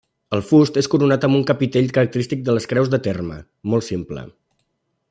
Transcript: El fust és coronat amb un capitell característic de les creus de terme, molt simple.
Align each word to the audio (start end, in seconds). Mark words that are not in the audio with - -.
El 0.35 0.39
fust 0.51 0.79
és 0.81 0.89
coronat 0.93 1.27
amb 1.27 1.39
un 1.39 1.43
capitell 1.51 1.93
característic 1.99 2.43
de 2.49 2.57
les 2.59 2.67
creus 2.73 2.91
de 2.95 3.03
terme, 3.11 3.39
molt 3.75 3.89
simple. 3.91 4.27